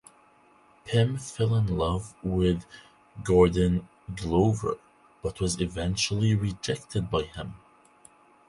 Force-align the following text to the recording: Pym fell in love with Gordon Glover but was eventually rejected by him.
Pym 0.83 1.19
fell 1.19 1.53
in 1.53 1.77
love 1.77 2.15
with 2.23 2.65
Gordon 3.23 3.87
Glover 4.15 4.79
but 5.21 5.39
was 5.39 5.61
eventually 5.61 6.33
rejected 6.33 7.11
by 7.11 7.21
him. 7.21 7.53